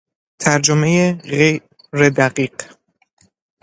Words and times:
ترجمهی 0.39 1.13
غیردقیق 1.93 2.55